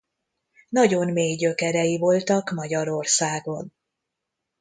Nagyon 0.69 1.11
mély 1.11 1.35
gyökerei 1.35 1.97
voltak 1.97 2.51
Magyarországon. 2.51 3.73